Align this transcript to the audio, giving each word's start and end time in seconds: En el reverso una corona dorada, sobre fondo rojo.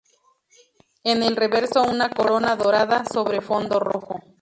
En 1.03 1.21
el 1.21 1.35
reverso 1.35 1.83
una 1.83 2.09
corona 2.09 2.55
dorada, 2.55 3.05
sobre 3.05 3.39
fondo 3.39 3.79
rojo. 3.79 4.19